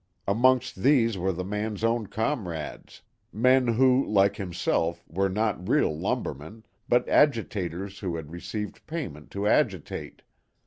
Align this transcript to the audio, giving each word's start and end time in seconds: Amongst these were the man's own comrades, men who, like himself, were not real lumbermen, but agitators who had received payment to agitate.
Amongst 0.27 0.77
these 0.81 1.15
were 1.15 1.31
the 1.31 1.43
man's 1.43 1.83
own 1.83 2.07
comrades, 2.07 3.03
men 3.31 3.67
who, 3.67 4.03
like 4.07 4.35
himself, 4.37 5.03
were 5.07 5.29
not 5.29 5.69
real 5.69 5.95
lumbermen, 5.95 6.65
but 6.89 7.07
agitators 7.07 7.99
who 7.99 8.15
had 8.15 8.31
received 8.31 8.87
payment 8.87 9.29
to 9.29 9.45
agitate. 9.47 10.23